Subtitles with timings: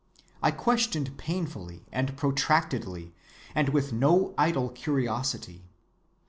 [0.41, 3.13] I questioned painfully and protractedly
[3.53, 5.67] and with no idle curiosity.